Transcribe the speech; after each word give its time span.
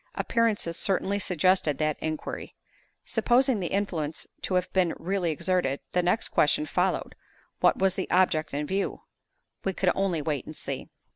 Appearances 0.15 0.77
certainly 0.77 1.19
suggested 1.19 1.77
that 1.77 1.99
inquiry. 1.99 2.55
Supposing 3.05 3.59
the 3.59 3.67
influence 3.67 4.25
to 4.41 4.55
have 4.55 4.73
been 4.73 4.95
really 4.97 5.29
exerted, 5.29 5.79
the 5.91 6.01
next 6.01 6.29
question 6.29 6.65
followed, 6.65 7.13
What 7.59 7.77
was 7.77 7.93
the 7.93 8.09
object 8.09 8.51
in 8.51 8.65
view? 8.65 9.03
We 9.63 9.73
could 9.73 9.91
only 9.93 10.23
wait 10.23 10.47
and 10.47 10.57
see. 10.57 10.89